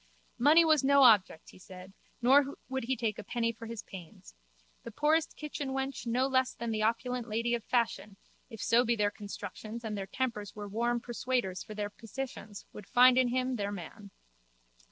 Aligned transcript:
Money 0.39 0.65
was 0.65 0.83
no 0.83 1.03
object, 1.03 1.51
he 1.51 1.59
said, 1.59 1.93
nor 2.23 2.55
would 2.67 2.85
he 2.85 2.97
take 2.97 3.19
a 3.19 3.23
penny 3.23 3.51
for 3.51 3.67
his 3.67 3.83
pains. 3.83 4.33
The 4.81 4.89
poorest 4.89 5.37
kitchenwench 5.37 6.07
no 6.07 6.25
less 6.25 6.55
than 6.55 6.71
the 6.71 6.81
opulent 6.81 7.27
lady 7.29 7.53
of 7.53 7.63
fashion, 7.63 8.17
if 8.49 8.59
so 8.63 8.83
be 8.83 8.95
their 8.95 9.11
constructions 9.11 9.83
and 9.83 9.95
their 9.95 10.07
tempers 10.07 10.55
were 10.55 10.67
warm 10.67 11.01
persuaders 11.01 11.61
for 11.61 11.75
their 11.75 11.91
petitions, 11.91 12.65
would 12.73 12.87
find 12.87 13.15
in 13.15 13.27
him 13.27 13.57
their 13.57 13.71
man. 13.71 14.09